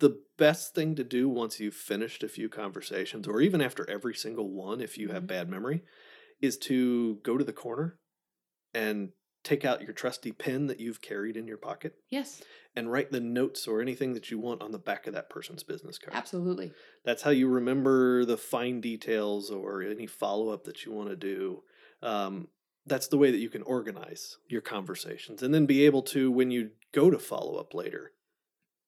[0.00, 4.14] The best thing to do once you've finished a few conversations, or even after every
[4.14, 5.28] single one, if you have Mhm.
[5.28, 5.82] bad memory,
[6.40, 7.98] is to go to the corner
[8.74, 9.12] and
[9.44, 12.42] take out your trusty pen that you've carried in your pocket Yes,
[12.74, 15.62] and write the notes or anything that you want on the back of that person's
[15.62, 16.16] business card.
[16.16, 16.72] absolutely.
[17.04, 21.16] That's how you remember the fine details or any follow up that you want to
[21.16, 21.62] do.
[22.02, 22.48] Um,
[22.86, 26.50] that's the way that you can organize your conversations and then be able to, when
[26.50, 28.12] you go to follow up later,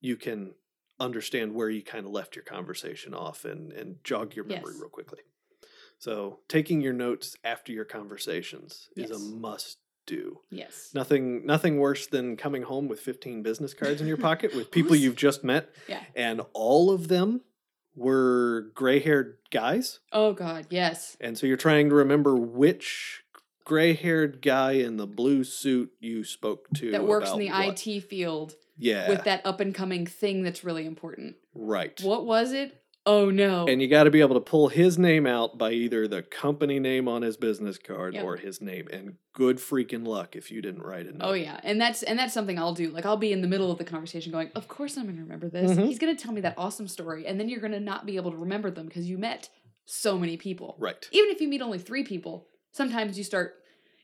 [0.01, 0.55] you can
[0.99, 4.81] understand where you kind of left your conversation off and, and jog your memory Yes.
[4.81, 5.21] real quickly.
[5.99, 10.41] So, taking your notes after your conversations is a must do.
[10.51, 10.91] Yes.
[10.95, 14.95] Nothing nothing worse than coming home with 15 business cards in your pocket with people
[14.97, 16.03] you've just met Yeah.
[16.15, 17.43] and all of them
[17.95, 21.17] were gray-haired guys Oh god, yes.
[21.21, 23.23] and so you're trying to remember which
[23.65, 27.87] gray-haired guy in the blue suit you spoke to That works in the what.
[27.87, 31.37] IT field yeah with that up and coming thing that's really important.
[31.55, 32.81] right What was it?
[33.07, 33.67] Oh no.
[33.67, 36.81] and you got to be able to pull his name out by either the company
[36.81, 38.25] name on his business card Yep.
[38.25, 41.81] or his name and good freaking luck if you didn't write it Oh yeah, and
[41.81, 42.91] that's and that's something I'll do.
[42.91, 45.23] Like I'll be in the middle of the conversation going, "Of course I'm going to
[45.23, 45.71] remember this.
[45.73, 45.87] Mhm.
[45.87, 48.17] He's going to tell me that awesome story." And then you're going to not be
[48.17, 49.49] able to remember them because you met
[49.85, 50.75] so many people.
[50.79, 53.55] right Even if you meet only 3 people, sometimes you start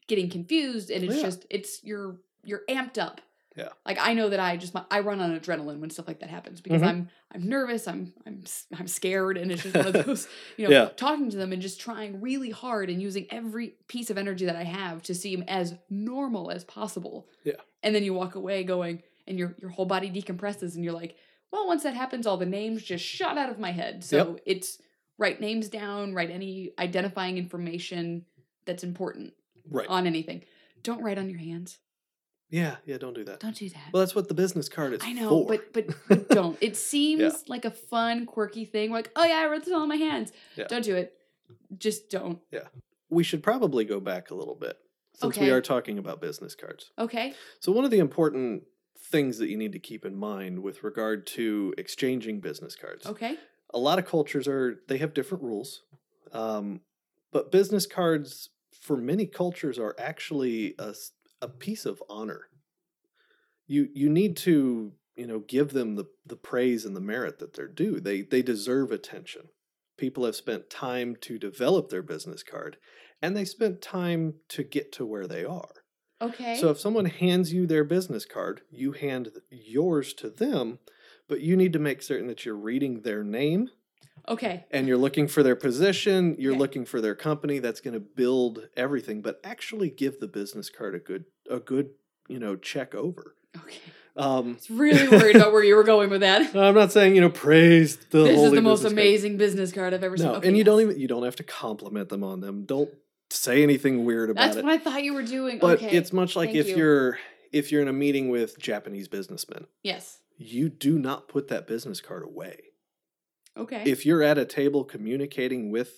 [0.06, 1.22] getting confused and it's Yeah.
[1.22, 3.20] just it's you're you're amped up.
[3.56, 3.68] Yeah.
[3.84, 6.60] Like I know that I just I run on adrenaline when stuff like that happens
[6.60, 6.86] because Mhm.
[6.88, 8.42] I'm I'm nervous, I'm I'm
[8.78, 10.88] I'm scared and it's just one of those, you know, Yeah.
[10.96, 14.56] talking to them and just trying really hard and using every piece of energy that
[14.56, 17.28] I have to seem as normal as possible.
[17.44, 17.54] Yeah.
[17.82, 21.16] And then you walk away going and your your whole body decompresses and you're like,
[21.50, 24.02] well, once that happens all the names just shot out of my head.
[24.02, 24.40] So Yep.
[24.46, 24.78] it's
[25.18, 28.24] write names down, write any identifying information
[28.64, 29.34] that's important
[29.68, 30.42] right on anything.
[30.82, 31.78] Don't write on your hands.
[32.52, 33.82] Yeah yeah don't do that Don't do that.
[33.92, 35.46] well that's what the business card is I know, for.
[35.48, 35.72] but
[36.08, 36.56] but don't.
[36.60, 38.92] It seems like a fun, quirky thing.
[38.92, 40.30] Like, oh yeah, I wrote this all on my hands.
[40.56, 40.66] Yeah.
[40.68, 41.14] Don't do it.
[41.76, 42.38] Just don't.
[42.52, 42.68] Yeah,
[43.10, 44.76] we should probably go back a little bit
[45.14, 46.90] since we are talking about business cards.
[46.98, 47.34] Okay.
[47.60, 48.64] So, one of the important
[48.98, 53.36] things that you need to keep in mind with regard to exchanging business cards, Okay.
[53.74, 55.82] a lot of cultures are, they have different rules.
[56.32, 56.80] Um,
[57.32, 60.94] but business cards for many cultures are actually a,
[61.42, 62.48] a piece of honor.
[63.66, 67.54] You, you need to, you know, give them the, the praise and the merit that
[67.54, 68.00] they're due.
[68.00, 69.48] They, they deserve attention.
[69.98, 72.78] People have spent time to develop their business card
[73.20, 75.82] and they spent time to get to where they are.
[76.20, 76.56] Okay.
[76.56, 80.78] So if someone hands you their business card, you hand yours to them,
[81.28, 83.70] but you need to make certain that you're reading their name
[84.28, 84.64] okay.
[84.70, 86.58] and you're looking for their position, you're Okay.
[86.60, 90.94] looking for their company that's going to build everything, but actually give the business card
[90.94, 91.90] a good a good
[92.28, 93.34] you know check over.
[93.56, 93.78] Okay.
[94.14, 96.54] Um, It's really worried about where you were going with that.
[96.56, 98.24] I'm not saying you know praise the.
[98.24, 98.92] this is the most business card.
[98.92, 100.26] amazing business card I've ever seen.
[100.26, 102.64] No, Okay, and you don't even you don't have to compliment them on them.
[102.64, 102.90] Don't
[103.30, 104.64] say anything weird about That's it.
[104.64, 105.58] what I thought you were doing.
[105.58, 105.90] but okay.
[105.96, 106.76] it's much like thank if you.
[106.76, 106.84] you.
[106.86, 107.18] are
[107.52, 110.20] if you're in a meeting with Japanese businessmen, Yes.
[110.38, 112.58] you do not put that business card away.
[113.56, 113.82] Okay.
[113.84, 115.92] If you're at a table communicating with,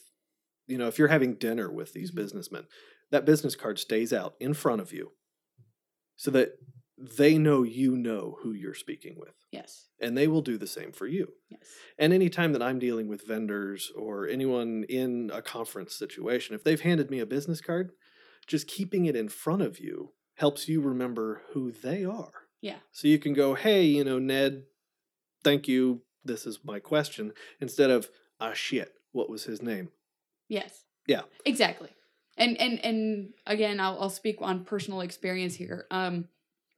[0.66, 2.16] you know, if you're having dinner with these Mhm.
[2.16, 2.66] businessmen,
[3.10, 5.12] that business card stays out in front of you,
[6.16, 6.58] so that
[6.96, 9.88] they know you know who you're speaking with, yes.
[9.98, 11.34] and they will do the same for you.
[11.48, 11.60] Yes.
[11.98, 16.80] And anytime that I'm dealing with vendors or anyone in a conference situation, if they've
[16.80, 17.92] handed me a business card,
[18.46, 22.48] just keeping it in front of you helps you remember who they are.
[22.60, 22.78] Yeah.
[22.92, 24.64] So you can go, hey, you know, Ned,
[25.42, 26.02] thank you.
[26.24, 27.32] This is my question.
[27.60, 28.08] Instead of,
[28.40, 29.90] ah, shit, what was his name?
[30.48, 30.84] Yes.
[31.06, 31.22] Yeah.
[31.44, 31.90] Exactly.
[32.36, 35.86] And and and again, I'll I'll speak on personal experience here.
[35.90, 36.26] Um,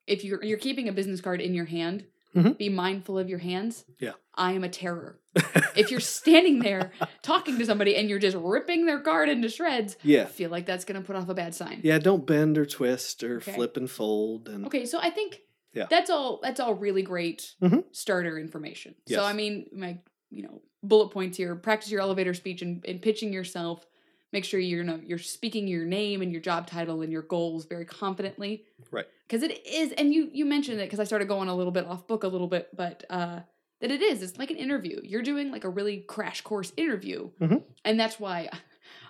[0.06, 2.04] if you're you're keeping a business card in your hand,
[2.34, 2.58] Mhm.
[2.58, 3.86] be mindful of your hands.
[3.98, 4.12] Yeah.
[4.34, 5.18] I am a terror.
[5.74, 9.94] if you're standing there talking to somebody and you're just ripping their card into shreds,
[9.94, 10.24] I yeah.
[10.26, 11.80] feel like that's gonna put off a bad sign.
[11.82, 13.52] Yeah, don't bend or twist or Okay.
[13.52, 14.48] flip and fold.
[14.50, 15.40] And Okay, so I think
[15.76, 15.86] Yeah.
[15.90, 17.84] that's all that's all really great Mhm.
[17.92, 18.94] starter information.
[19.06, 19.18] Yes.
[19.20, 19.98] So I mean my
[20.30, 23.86] you know bullet points here, practice your elevator speech and, and pitching yourself.
[24.32, 27.22] Make sure you're you know you're speaking your name and your job title and your
[27.22, 28.64] goals very confidently.
[28.90, 29.06] Right.
[29.26, 31.86] Because it is and you you mentioned it because I started going a little bit
[31.86, 33.40] off book a little bit, but uh
[33.80, 34.22] that it is.
[34.22, 35.00] It's like an interview.
[35.04, 37.30] You're doing like a really crash course interview.
[37.40, 37.62] Mhm.
[37.84, 38.48] And that's why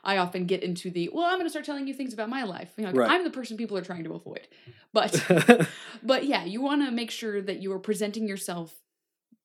[0.07, 2.45] I often get into the, well, I'm going to start telling you things about my
[2.45, 2.71] life.
[2.77, 3.11] You know, Right.
[3.11, 4.47] I'm the person people are trying to avoid.
[4.93, 5.23] But
[6.03, 8.73] but yeah, you want to make sure that you are presenting yourself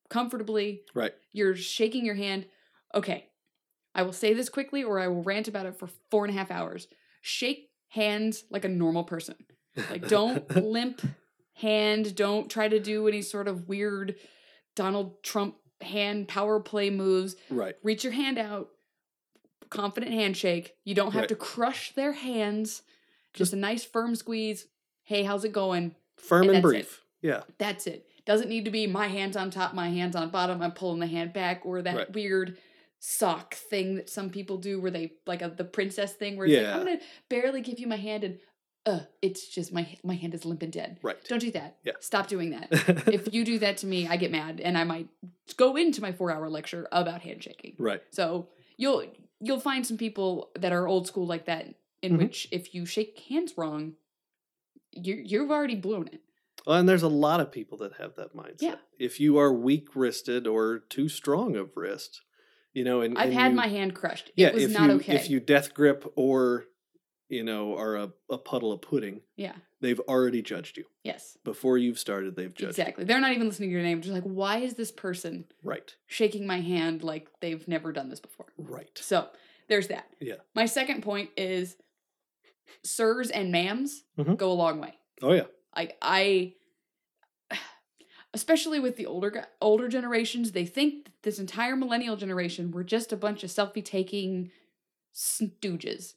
[0.09, 0.83] comfortably.
[0.93, 1.13] right.
[1.33, 2.45] You're shaking your hand.
[2.93, 3.29] Okay,
[3.95, 6.37] I will say this quickly or I will rant about it for four and a
[6.37, 6.87] half hours.
[7.21, 9.35] Shake hands like a normal person.
[9.89, 11.01] Like, don't limp
[11.55, 12.15] hand.
[12.15, 14.15] Don't try to do any sort of weird
[14.75, 17.35] Donald Trump hand power play moves.
[17.49, 17.75] right.
[17.83, 18.69] Reach your hand out.
[19.71, 20.75] Confident handshake.
[20.83, 21.29] You don't have Right.
[21.29, 22.83] to crush their hands.
[23.33, 24.67] Just a nice firm squeeze.
[25.03, 25.95] Hey, how's it going?
[26.17, 26.77] Firm And and, that's it.
[26.77, 27.01] brief.
[27.23, 27.41] Yeah.
[27.57, 28.05] That's it.
[28.25, 30.61] Doesn't need to be my hands on top, my hands on bottom.
[30.61, 32.11] I'm pulling the hand back, or that Right.
[32.13, 32.57] weird
[32.99, 36.55] sock thing that some people do, where they like a, the princess thing, where it's
[36.55, 38.39] like, I'm gonna barely give you my hand, and
[38.85, 40.99] uh, it's just my my hand is limp and dead.
[41.01, 41.17] Right.
[41.27, 41.77] Don't do that.
[41.83, 41.93] Yeah.
[41.99, 42.67] Stop doing that.
[43.07, 45.07] if you do that to me, I get mad, and I might
[45.57, 47.75] go into my four hour lecture about handshaking.
[47.79, 48.03] right.
[48.11, 49.05] So you'll
[49.41, 52.17] you'll find some people that are old school like that, in Mhm.
[52.19, 53.95] which if you shake hands wrong,
[54.91, 56.21] you you've already blown it.
[56.65, 58.61] Well, and there's a lot of people that have that mindset.
[58.61, 58.75] Yeah.
[58.99, 62.21] If you are weak wristed or too strong of wrist,
[62.73, 64.31] you know, and I've and had you- my hand crushed.
[64.35, 65.15] yeah, it was if not you okay.
[65.15, 66.65] if you death grip or
[67.29, 69.55] you know are a, a puddle of pudding, yeah.
[69.81, 71.37] They've already judged you Yes.
[71.43, 72.35] before you've started.
[72.35, 73.03] They've judged Exactly.
[73.03, 74.01] They're not even listening to your name.
[74.01, 75.45] Just like, why is this person.
[75.63, 75.95] Right.
[76.07, 78.47] shaking my hand like they've never done this before?
[78.57, 78.89] Right.
[78.95, 79.27] So
[79.67, 80.07] there's that.
[80.19, 80.35] Yeah.
[80.55, 81.75] My second point is
[82.83, 84.37] sirs and ma'ams Mhm.
[84.37, 84.93] go a long way.
[85.21, 85.47] Oh yeah.
[85.75, 86.53] Like I
[88.33, 93.17] especially with the older older generations, they think this entire millennial generation we're just a
[93.17, 94.51] bunch of selfie taking
[95.13, 96.13] stooges.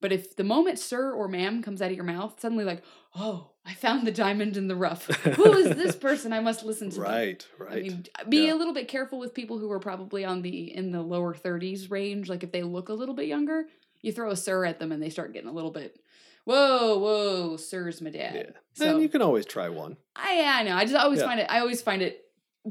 [0.00, 2.82] But if the moment sir or ma'am comes out of your mouth, suddenly like,
[3.14, 5.04] oh, I found the diamond in the rough.
[5.06, 6.32] Who is this person?
[6.32, 7.04] I must listen to them.
[7.04, 7.46] Right.
[7.58, 7.72] Right.
[7.72, 8.54] I mean, be Yeah.
[8.54, 11.90] a little bit careful with people who are probably on the in the lower 30s
[11.90, 12.28] range.
[12.30, 13.66] Like if they look a little bit younger,
[14.00, 16.00] you throw a sir at them and they start getting a little bit,
[16.44, 18.34] whoa, whoa, sir's my dad.
[18.34, 18.50] yeah.
[18.72, 19.98] So Then you can always try one.
[20.16, 20.76] I yeah, I know.
[20.76, 21.26] I just always Yeah.
[21.26, 21.46] find it.
[21.50, 22.24] I always find it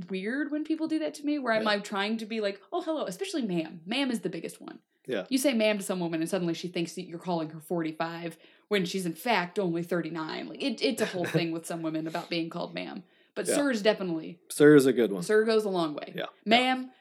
[0.09, 1.37] weird when people do that to me.
[1.39, 1.67] Where I'm Yeah.
[1.69, 3.81] like trying to be like, oh hello, especially ma'am.
[3.85, 4.79] Ma'am is the biggest one.
[5.09, 5.25] Yeah.
[5.29, 8.37] You say ma'am to some woman and suddenly she thinks that you're calling her 45
[8.67, 10.47] when she's in fact only 39.
[10.47, 13.03] Like it, it's a whole thing with some women about being called ma'am.
[13.35, 13.55] But Yeah.
[13.55, 15.23] sir is definitely Sir is a good one.
[15.23, 16.13] Sir goes a long way.
[16.15, 16.25] Yeah.
[16.45, 16.91] Ma'am,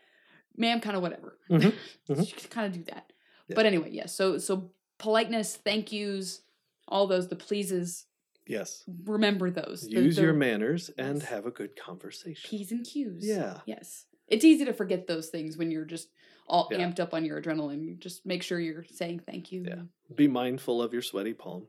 [0.56, 1.36] ma'am, kind of whatever.
[1.50, 1.74] Mhm.
[2.08, 2.26] Mhm.
[2.28, 3.12] You can kind of do that.
[3.48, 3.54] Yeah.
[3.56, 4.14] But anyway, yes.
[4.14, 6.40] so so politeness, thank yous,
[6.88, 8.06] all those, the pleases.
[8.46, 8.84] Yes.
[9.04, 9.82] Remember those.
[9.82, 11.28] The- Use the your manners and Yes.
[11.28, 12.48] have a good conversation.
[12.48, 13.26] p's and q's.
[13.26, 13.60] Yeah.
[13.66, 14.06] Yes.
[14.28, 16.08] It's easy to forget those things when you're just
[16.48, 16.78] all Yeah.
[16.78, 17.98] amped up on your adrenaline.
[17.98, 19.64] Just make sure you're saying thank you.
[19.68, 19.82] Yeah.
[20.14, 21.66] Be mindful of your sweaty palm.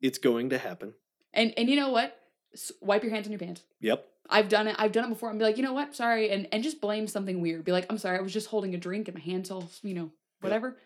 [0.00, 0.94] It's going to happen.
[1.34, 2.16] And and you know what?
[2.54, 3.62] S- wipe your hands on your pants.
[3.80, 4.06] Yep.
[4.28, 4.76] I've done it.
[4.78, 5.30] I've done it before.
[5.30, 5.94] And be like, you know what?
[5.94, 7.64] Sorry, and and just blame something weird.
[7.64, 8.18] Be like, I'm sorry.
[8.18, 10.76] I was just holding a drink and my hands all, you know, whatever.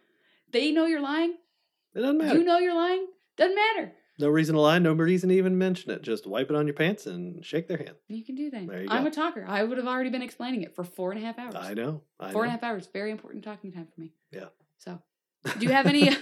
[0.50, 1.35] They know you're lying.
[1.94, 2.38] It doesn't matter.
[2.38, 3.07] You know you're lying.
[3.37, 3.92] Doesn't matter.
[4.18, 4.79] No reason to lie.
[4.79, 6.03] No reason to even mention it.
[6.03, 7.94] Just wipe it on your pants and shake their hand.
[8.09, 8.87] You can do that.
[8.88, 9.09] I'm go.
[9.09, 9.44] a talker.
[9.46, 11.55] I would have already been explaining it for four and a half hours.
[11.57, 12.03] I know.
[12.20, 12.88] I Four and a half hours.
[12.92, 14.12] Very important talking time for me.
[14.31, 14.46] Yeah.
[14.79, 15.00] So,
[15.59, 16.09] do you have any?
[16.11, 16.16] do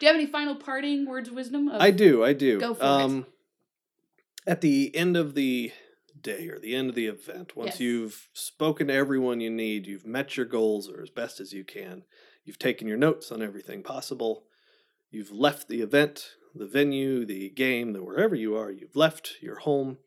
[0.00, 1.68] you have any final parting words of wisdom?
[1.68, 2.24] Of, I do.
[2.24, 2.60] I do.
[2.60, 2.86] Go for it.
[2.86, 3.26] um,
[4.46, 5.72] At the end of the
[6.20, 7.80] day or the end of the event, once Yes.
[7.80, 11.64] you've spoken to everyone you need, you've met your goals or as best as you
[11.64, 12.04] can,
[12.44, 14.44] you've taken your notes on everything possible,
[15.10, 19.60] you've left the event, the venue, the game, the wherever you are, you've left your
[19.60, 19.98] home,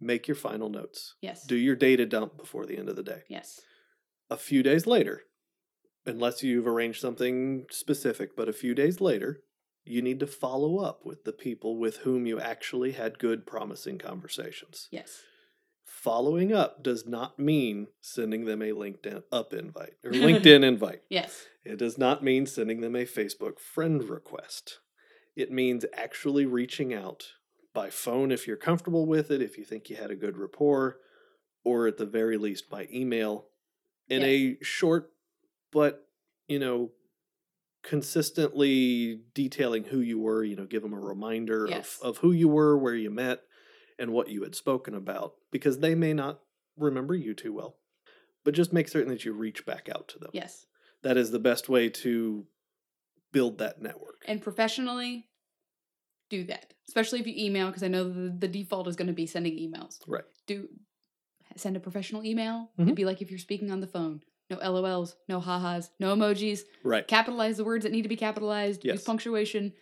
[0.00, 1.14] make your final notes.
[1.20, 1.44] Yes.
[1.46, 3.22] Do your data dump before the end of the day.
[3.28, 3.60] yes.
[4.30, 5.22] A few days later,
[6.04, 9.40] unless you've arranged something specific, but a few days later,
[9.84, 13.96] you need to follow up with the people with whom you actually had good, promising
[13.98, 14.86] conversations.
[14.90, 15.22] Yes.
[15.86, 21.00] Following up does not mean sending them a LinkedIn up invite or LinkedIn invite.
[21.08, 21.46] Yes.
[21.64, 24.80] It does not mean sending them a Facebook friend request.
[25.38, 27.28] It means actually reaching out
[27.72, 30.98] by phone if you're comfortable with it, if you think you had a good rapport,
[31.64, 33.46] or at the very least by email
[34.08, 35.12] in a short
[35.70, 36.08] but,
[36.48, 36.90] you know,
[37.84, 41.98] consistently detailing who you were, you know, give them a reminder Yes.
[42.02, 43.42] of, of who you were, where you met,
[43.96, 46.40] and what you had spoken about, because they may not
[46.76, 47.76] remember you too well.
[48.44, 50.66] But just make certain that you reach back out to them Yes.
[51.02, 52.46] that is the best way to
[53.32, 54.22] build that network.
[54.26, 55.28] And professionally,
[56.30, 56.74] do that.
[56.88, 59.54] Especially if you email, because I know the, the default is going to be sending
[59.54, 59.98] emails.
[60.06, 60.24] Right.
[60.46, 60.68] Do
[61.56, 62.70] send a professional email.
[62.78, 62.84] Mhm.
[62.84, 64.20] It'd be like if you're speaking on the phone.
[64.50, 66.60] No LOLs, no ha-has, no emojis.
[66.82, 67.06] Right.
[67.06, 68.82] Capitalize the words that need to be capitalized.
[68.84, 69.72] Use punctuation.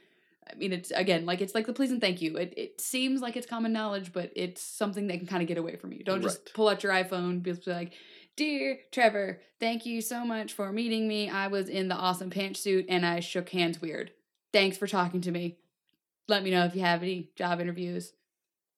[0.51, 2.37] I mean, it's again like it's like the please and thank you.
[2.37, 5.59] It, it seems like it's common knowledge, but it's something that can kind of get
[5.59, 6.03] away from you.
[6.05, 6.55] Don't just Right.
[6.55, 7.95] pull out your iPhone, be like,
[8.37, 11.29] "Dear Trevor, thank you so much for meeting me.
[11.31, 14.12] I was in the awesome pantsuit and I shook hands weird.
[14.53, 15.59] Thanks for talking to me.
[16.29, 18.12] Let me know if you have any job interviews.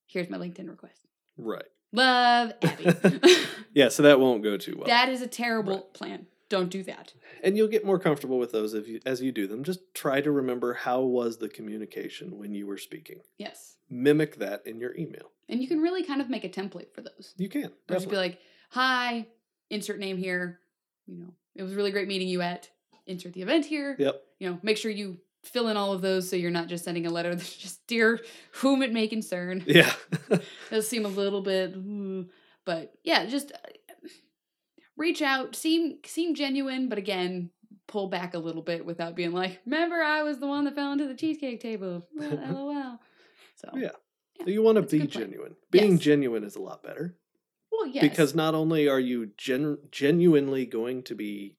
[0.07, 1.07] Here's my LinkedIn request.
[1.37, 1.65] Right.
[1.93, 3.21] Love Abby.
[3.75, 4.87] Yeah, so that won't go too well.
[4.87, 5.95] that is a terrible Right.
[5.95, 6.27] plan.
[6.49, 7.13] Don't do that.
[7.45, 9.63] and you'll get more comfortable with those if you, as you do them.
[9.63, 13.21] Just try to remember how was the communication when you were speaking.
[13.37, 13.77] Yes.
[13.91, 15.31] Mimic that in your email.
[15.49, 17.35] And you can really kind of make a template for those.
[17.37, 17.67] You can.
[17.89, 18.39] Or just be like,
[18.71, 19.27] hi,
[19.71, 20.61] insert name here.
[21.07, 22.69] You know, it was really great meeting you at
[23.07, 23.97] insert the event here.
[23.99, 24.23] Yep.
[24.39, 27.07] You know, make sure you fill in all of those so you're not just sending
[27.07, 28.21] a letter that's just dear
[28.53, 29.63] whom it may concern.
[29.67, 29.93] Yeah.
[30.71, 32.29] does seem a little bit mm,
[32.67, 33.99] but yeah just uh,
[34.97, 37.51] reach out seem seem genuine but again
[37.87, 40.93] pull back a little bit without being like remember i was the one that fell
[40.93, 42.99] into the cheesecake table lol
[43.57, 43.91] so Yeah.
[44.45, 45.57] you want to be genuine.
[45.71, 46.01] Being Yes.
[46.01, 47.17] genuine is a lot better.
[47.79, 51.57] Well yes Because not only are you gen- genuinely going to be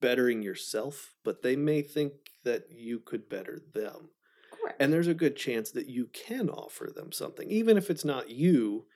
[0.00, 2.12] bettering yourself, but they may think
[2.44, 4.10] that you could better them.
[4.50, 7.50] correct And there's a good chance that you can offer them something.
[7.50, 8.86] Even if it's not you,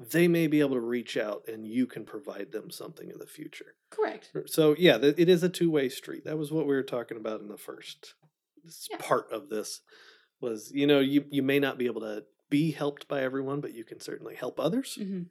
[0.00, 3.26] they may be able to reach out and you can provide them something in the
[3.26, 3.74] future.
[3.90, 6.24] correct So, yeah, it is a two way street.
[6.24, 8.14] That was what we were talking about in the first
[8.64, 8.98] this Yeah.
[8.98, 9.80] part of this
[10.40, 13.74] was, you know, you, you may not be able to be helped by everyone, but
[13.74, 14.96] you can certainly help others.
[14.96, 15.22] hmm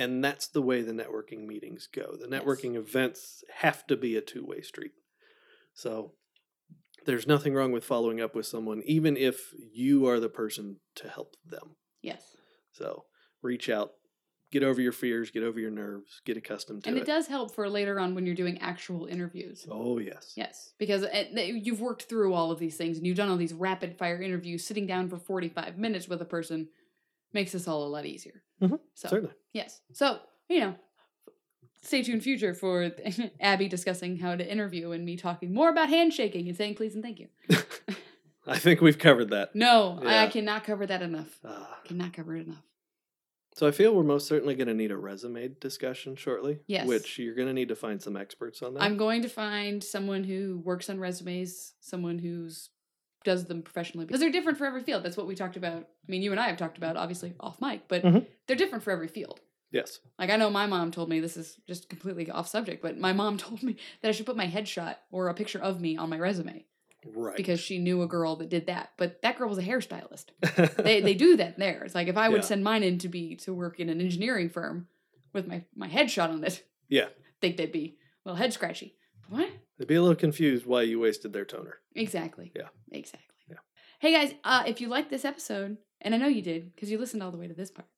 [0.00, 2.16] And that's the way the networking meetings go.
[2.18, 2.42] The Yes.
[2.42, 4.92] networking events have to be a two way street.
[5.74, 6.14] So
[7.04, 11.08] there's nothing wrong with following up with someone, even if you are the person to
[11.08, 11.76] help them.
[12.02, 12.36] yes
[12.72, 13.04] So
[13.42, 13.92] reach out,
[14.50, 17.00] get over your fears, get over your nerves, get accustomed to and it.
[17.00, 20.32] And it does help for later on when you're doing actual interviews Oh, yes.
[20.34, 21.32] Yes, because it,
[21.66, 24.64] you've worked through all of these things and you've done all these rapid fire interviews.
[24.66, 26.68] Sitting down for 45 minutes with a person
[27.32, 28.42] makes this all a lot easier.
[28.62, 29.34] Mhm, So, Certainly.
[29.52, 29.80] yes.
[29.92, 30.74] So, you know,
[31.82, 32.90] stay tuned future for
[33.40, 37.02] Abby discussing how to interview and me talking more about handshaking and saying please and
[37.04, 37.28] thank you.
[38.46, 39.54] I think we've covered that.
[39.54, 41.38] No, I, I cannot cover that enough.
[41.44, 41.78] Ah.
[41.84, 42.62] Cannot cover it enough.
[43.54, 46.60] so I feel we're most certainly going to need a resume discussion shortly.
[46.66, 46.86] Yes.
[46.86, 48.82] Which you're going to need to find some experts on that.
[48.82, 52.70] I'm going to find someone who works on resumes, someone who's
[53.24, 55.02] does them professionally because they're different for every field.
[55.02, 55.76] That's what we talked about.
[55.82, 58.26] I mean, you and I have talked about obviously off mic, but Mhm.
[58.46, 59.40] they're different for every field.
[59.72, 60.00] yes.
[60.18, 63.12] Like I know my mom told me this is just completely off subject, but my
[63.12, 66.08] mom told me that I should put my headshot or a picture of me on
[66.10, 66.64] my resume
[67.06, 67.36] Right.
[67.36, 68.92] because she knew a girl that did that.
[68.96, 70.26] But that girl was a hairstylist.
[70.84, 71.84] They they do that there.
[71.84, 72.46] It's like if I would Yeah.
[72.46, 74.88] send mine in to be to work in an engineering firm
[75.32, 77.08] with my my headshot on it, yeah.
[77.40, 78.96] think they'd be well head scratchy.
[79.28, 79.48] What?
[79.78, 81.78] They'd be a little confused why you wasted their toner.
[81.94, 82.52] Exactly.
[82.54, 82.68] Yeah.
[82.90, 83.36] Exactly.
[83.48, 83.56] Yeah.
[83.98, 86.98] Hey guys, uh, if you liked this episode, and I know you did because you
[86.98, 87.88] listened all the way to this part,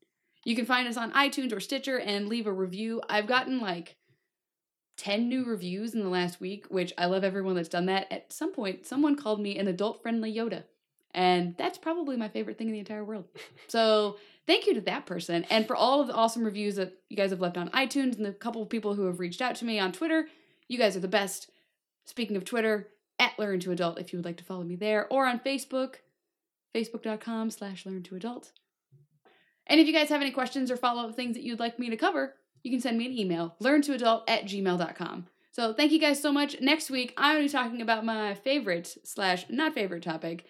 [0.44, 3.00] you can find us on iTunes or Stitcher and leave a review.
[3.08, 3.96] I've gotten like
[4.98, 8.10] 10 new reviews in the last week, which I love everyone that's done that.
[8.12, 10.64] At some point, someone called me an adult friendly Yoda.
[11.14, 13.26] And that's probably my favorite thing in the entire world.
[13.68, 14.16] So
[14.46, 17.30] thank you to that person and for all of the awesome reviews that you guys
[17.30, 19.78] have left on iTunes and the couple of people who have reached out to me
[19.78, 20.26] on Twitter.
[20.68, 21.50] You guys are the best.
[22.04, 22.88] Speaking of Twitter,
[23.22, 25.96] at Learn to Adult if you would like to follow me there, or on Facebook,
[26.74, 28.50] facebook.com slash Learn to Adult.
[29.66, 31.88] And if you guys have any questions or follow up things that you'd like me
[31.88, 35.26] to cover, you can send me an email, learntoadult at gmail.com.
[35.52, 36.60] So thank you guys so much.
[36.60, 40.46] Next week, I'm going to be talking about my favorite slash not favorite topic,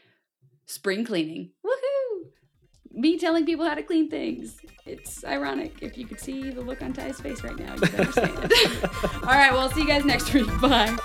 [0.65, 1.51] spring cleaning.
[1.67, 2.31] Woohoo!
[2.93, 4.59] Me telling people how to clean things.
[4.87, 5.83] It's ironic.
[5.83, 8.39] If you could see the look on Ty's face right now, you'd understand.
[9.05, 10.49] All right, well, see you guys next week.
[10.61, 10.97] Bye.